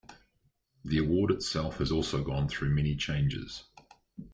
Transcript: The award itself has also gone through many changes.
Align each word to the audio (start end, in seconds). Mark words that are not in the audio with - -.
The 0.83 0.97
award 0.97 1.29
itself 1.29 1.77
has 1.77 1.91
also 1.91 2.23
gone 2.23 2.47
through 2.49 2.73
many 2.73 2.95
changes. 2.95 3.65